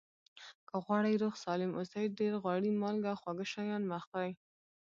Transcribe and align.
که 0.67 0.75
غواړئ 0.85 1.13
روغ 1.21 1.33
سالم 1.43 1.71
اوسئ 1.79 2.03
ډېر 2.19 2.33
غوړي 2.43 2.71
مالګه 2.81 3.13
خواږه 3.19 3.45
شیان 3.53 3.81
مه 3.91 3.99
خوری 4.05 4.31